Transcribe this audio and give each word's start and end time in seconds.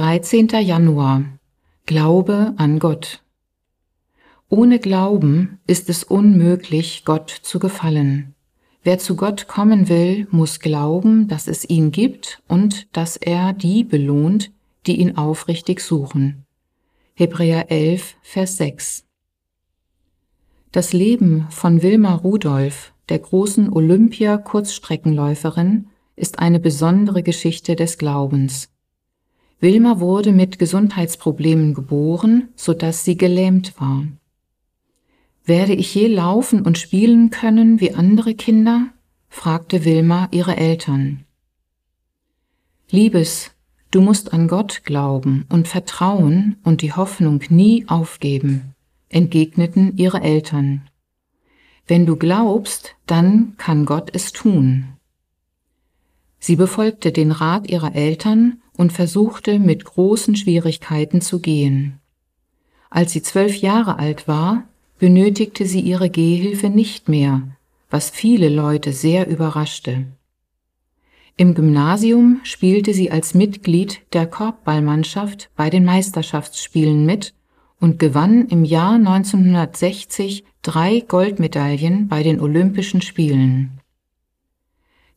13. 0.00 0.48
Januar 0.62 1.24
Glaube 1.84 2.54
an 2.56 2.78
Gott 2.78 3.22
Ohne 4.48 4.78
Glauben 4.78 5.58
ist 5.66 5.90
es 5.90 6.04
unmöglich, 6.04 7.04
Gott 7.04 7.28
zu 7.28 7.58
gefallen. 7.58 8.34
Wer 8.82 8.98
zu 8.98 9.14
Gott 9.14 9.46
kommen 9.46 9.90
will, 9.90 10.26
muss 10.30 10.60
glauben, 10.60 11.28
dass 11.28 11.48
es 11.48 11.68
ihn 11.68 11.90
gibt 11.90 12.42
und 12.48 12.88
dass 12.96 13.18
er 13.18 13.52
die 13.52 13.84
belohnt, 13.84 14.52
die 14.86 14.98
ihn 14.98 15.18
aufrichtig 15.18 15.82
suchen. 15.82 16.46
Hebräer 17.12 17.70
11, 17.70 18.16
Vers 18.22 18.56
6 18.56 19.04
Das 20.72 20.94
Leben 20.94 21.46
von 21.50 21.82
Wilma 21.82 22.14
Rudolph, 22.14 22.94
der 23.10 23.18
großen 23.18 23.70
Olympia-Kurzstreckenläuferin, 23.70 25.88
ist 26.16 26.38
eine 26.38 26.58
besondere 26.58 27.22
Geschichte 27.22 27.76
des 27.76 27.98
Glaubens. 27.98 28.69
Wilma 29.60 30.00
wurde 30.00 30.32
mit 30.32 30.58
Gesundheitsproblemen 30.58 31.74
geboren, 31.74 32.48
so 32.56 32.72
dass 32.72 33.04
sie 33.04 33.18
gelähmt 33.18 33.78
war. 33.78 34.04
Werde 35.44 35.74
ich 35.74 35.94
je 35.94 36.06
laufen 36.06 36.62
und 36.62 36.78
spielen 36.78 37.30
können 37.30 37.78
wie 37.80 37.94
andere 37.94 38.34
Kinder? 38.34 38.88
fragte 39.28 39.84
Wilma 39.84 40.28
ihre 40.32 40.56
Eltern. 40.56 41.24
Liebes, 42.90 43.50
du 43.90 44.00
musst 44.00 44.32
an 44.32 44.48
Gott 44.48 44.82
glauben 44.84 45.44
und 45.48 45.68
vertrauen 45.68 46.56
und 46.64 46.80
die 46.80 46.94
Hoffnung 46.94 47.42
nie 47.50 47.84
aufgeben, 47.86 48.74
entgegneten 49.08 49.96
ihre 49.96 50.22
Eltern. 50.22 50.88
Wenn 51.86 52.06
du 52.06 52.16
glaubst, 52.16 52.96
dann 53.06 53.54
kann 53.58 53.84
Gott 53.84 54.10
es 54.14 54.32
tun. 54.32 54.99
Sie 56.40 56.56
befolgte 56.56 57.12
den 57.12 57.32
Rat 57.32 57.70
ihrer 57.70 57.94
Eltern 57.94 58.62
und 58.76 58.92
versuchte 58.92 59.58
mit 59.58 59.84
großen 59.84 60.36
Schwierigkeiten 60.36 61.20
zu 61.20 61.40
gehen. 61.40 62.00
Als 62.88 63.12
sie 63.12 63.22
zwölf 63.22 63.56
Jahre 63.56 63.98
alt 63.98 64.26
war, 64.26 64.64
benötigte 64.98 65.66
sie 65.66 65.80
ihre 65.80 66.10
Gehhilfe 66.10 66.70
nicht 66.70 67.08
mehr, 67.08 67.42
was 67.90 68.10
viele 68.10 68.48
Leute 68.48 68.92
sehr 68.92 69.28
überraschte. 69.28 70.06
Im 71.36 71.54
Gymnasium 71.54 72.40
spielte 72.42 72.92
sie 72.94 73.10
als 73.10 73.34
Mitglied 73.34 74.00
der 74.12 74.26
Korbballmannschaft 74.26 75.50
bei 75.56 75.70
den 75.70 75.84
Meisterschaftsspielen 75.84 77.06
mit 77.06 77.34
und 77.80 77.98
gewann 77.98 78.46
im 78.48 78.64
Jahr 78.64 78.94
1960 78.94 80.44
drei 80.62 81.00
Goldmedaillen 81.00 82.08
bei 82.08 82.22
den 82.22 82.40
Olympischen 82.40 83.00
Spielen. 83.00 83.80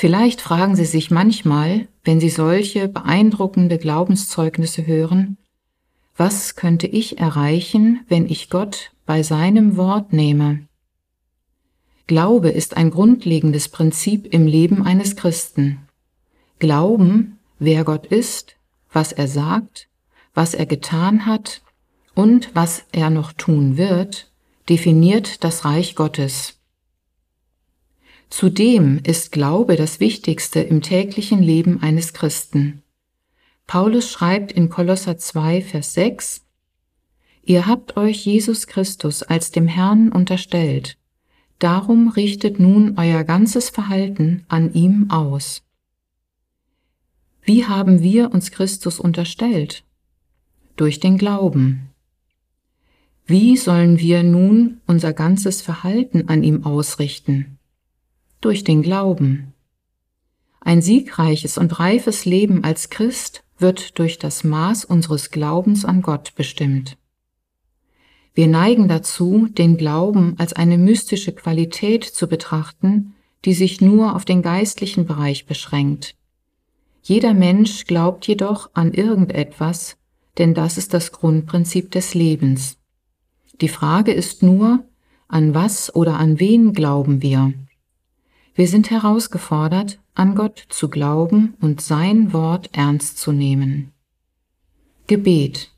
Vielleicht 0.00 0.40
fragen 0.40 0.76
Sie 0.76 0.84
sich 0.84 1.10
manchmal, 1.10 1.88
wenn 2.04 2.20
Sie 2.20 2.28
solche 2.28 2.86
beeindruckende 2.86 3.78
Glaubenszeugnisse 3.78 4.86
hören, 4.86 5.38
was 6.16 6.54
könnte 6.54 6.86
ich 6.86 7.18
erreichen, 7.18 8.04
wenn 8.06 8.26
ich 8.26 8.48
Gott 8.48 8.92
bei 9.06 9.24
seinem 9.24 9.76
Wort 9.76 10.12
nehme? 10.12 10.68
Glaube 12.06 12.50
ist 12.50 12.76
ein 12.76 12.92
grundlegendes 12.92 13.70
Prinzip 13.70 14.32
im 14.32 14.46
Leben 14.46 14.84
eines 14.84 15.16
Christen. 15.16 15.80
Glauben, 16.60 17.40
wer 17.58 17.82
Gott 17.82 18.06
ist, 18.06 18.54
was 18.92 19.10
er 19.10 19.26
sagt, 19.26 19.88
was 20.32 20.54
er 20.54 20.66
getan 20.66 21.26
hat 21.26 21.60
und 22.14 22.54
was 22.54 22.84
er 22.92 23.10
noch 23.10 23.32
tun 23.32 23.76
wird, 23.76 24.30
definiert 24.68 25.42
das 25.42 25.64
Reich 25.64 25.96
Gottes. 25.96 26.57
Zudem 28.30 29.00
ist 29.04 29.32
Glaube 29.32 29.76
das 29.76 30.00
Wichtigste 30.00 30.60
im 30.60 30.82
täglichen 30.82 31.42
Leben 31.42 31.82
eines 31.82 32.12
Christen. 32.12 32.82
Paulus 33.66 34.10
schreibt 34.10 34.52
in 34.52 34.68
Kolosser 34.68 35.18
2, 35.18 35.62
Vers 35.62 35.94
6, 35.94 36.42
Ihr 37.42 37.66
habt 37.66 37.96
euch 37.96 38.26
Jesus 38.26 38.66
Christus 38.66 39.22
als 39.22 39.50
dem 39.50 39.66
Herrn 39.66 40.12
unterstellt. 40.12 40.98
Darum 41.58 42.08
richtet 42.08 42.60
nun 42.60 42.98
euer 42.98 43.24
ganzes 43.24 43.70
Verhalten 43.70 44.44
an 44.48 44.72
ihm 44.74 45.10
aus. 45.10 45.62
Wie 47.42 47.64
haben 47.64 48.02
wir 48.02 48.32
uns 48.32 48.50
Christus 48.50 49.00
unterstellt? 49.00 49.84
Durch 50.76 51.00
den 51.00 51.16
Glauben. 51.16 51.88
Wie 53.26 53.56
sollen 53.56 53.98
wir 53.98 54.22
nun 54.22 54.80
unser 54.86 55.12
ganzes 55.12 55.62
Verhalten 55.62 56.28
an 56.28 56.42
ihm 56.42 56.64
ausrichten? 56.64 57.57
Durch 58.40 58.64
den 58.64 58.82
Glauben. 58.82 59.54
Ein 60.60 60.82
siegreiches 60.82 61.58
und 61.58 61.78
reifes 61.78 62.24
Leben 62.24 62.64
als 62.64 62.90
Christ 62.90 63.44
wird 63.58 63.98
durch 63.98 64.18
das 64.18 64.44
Maß 64.44 64.84
unseres 64.84 65.30
Glaubens 65.30 65.84
an 65.84 66.02
Gott 66.02 66.34
bestimmt. 66.34 66.96
Wir 68.34 68.46
neigen 68.46 68.86
dazu, 68.86 69.48
den 69.50 69.76
Glauben 69.76 70.34
als 70.38 70.52
eine 70.52 70.78
mystische 70.78 71.32
Qualität 71.32 72.04
zu 72.04 72.28
betrachten, 72.28 73.14
die 73.44 73.54
sich 73.54 73.80
nur 73.80 74.14
auf 74.14 74.24
den 74.24 74.42
geistlichen 74.42 75.06
Bereich 75.06 75.46
beschränkt. 75.46 76.14
Jeder 77.02 77.34
Mensch 77.34 77.84
glaubt 77.86 78.26
jedoch 78.26 78.70
an 78.74 78.92
irgendetwas, 78.92 79.96
denn 80.38 80.54
das 80.54 80.78
ist 80.78 80.94
das 80.94 81.10
Grundprinzip 81.10 81.90
des 81.90 82.14
Lebens. 82.14 82.76
Die 83.60 83.68
Frage 83.68 84.12
ist 84.12 84.42
nur, 84.42 84.84
an 85.26 85.54
was 85.54 85.94
oder 85.94 86.18
an 86.18 86.38
wen 86.38 86.72
glauben 86.72 87.22
wir? 87.22 87.52
Wir 88.58 88.66
sind 88.66 88.90
herausgefordert, 88.90 90.00
an 90.16 90.34
Gott 90.34 90.64
zu 90.68 90.88
glauben 90.88 91.54
und 91.60 91.80
sein 91.80 92.32
Wort 92.32 92.70
ernst 92.72 93.18
zu 93.18 93.30
nehmen. 93.30 93.92
Gebet 95.06 95.70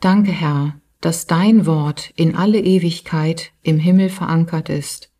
Danke, 0.00 0.32
Herr, 0.32 0.74
dass 1.00 1.28
dein 1.28 1.64
Wort 1.64 2.10
in 2.16 2.34
alle 2.34 2.58
Ewigkeit 2.58 3.52
im 3.62 3.78
Himmel 3.78 4.08
verankert 4.08 4.68
ist. 4.68 5.12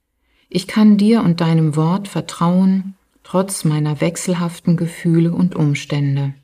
Ich 0.49 0.67
kann 0.67 0.97
dir 0.97 1.23
und 1.23 1.41
deinem 1.41 1.77
Wort 1.77 2.09
vertrauen, 2.09 2.97
trotz 3.23 3.63
meiner 3.65 4.01
wechselhaften 4.01 4.77
Gefühle 4.77 5.33
und 5.33 5.55
Umstände. 5.55 6.35